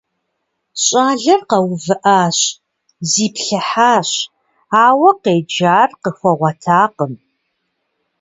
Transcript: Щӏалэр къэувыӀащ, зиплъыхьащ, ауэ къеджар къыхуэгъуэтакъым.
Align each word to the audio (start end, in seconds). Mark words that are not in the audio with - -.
Щӏалэр 0.83 1.41
къэувыӀащ, 1.49 2.37
зиплъыхьащ, 3.11 4.09
ауэ 4.85 5.11
къеджар 5.23 5.89
къыхуэгъуэтакъым. 6.01 7.13